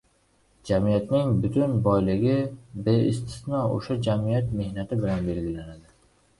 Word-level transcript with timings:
Jamiyatning 0.69 1.35
butun 1.43 1.75
boyligi 1.89 2.39
beistisno 2.89 3.63
o‘sha 3.77 4.01
jamiyat 4.11 4.53
mehnati 4.59 5.03
bilan 5.07 5.25
belgilanadi. 5.33 5.97